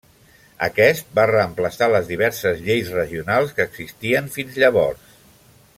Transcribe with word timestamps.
Aquest 0.67 1.11
va 1.19 1.25
reemplaçar 1.31 1.89
les 1.95 2.09
diverses 2.13 2.65
lleis 2.69 2.91
regionals 2.95 3.55
que 3.59 3.69
existien 3.73 4.33
fins 4.39 4.59
llavors. 4.65 5.19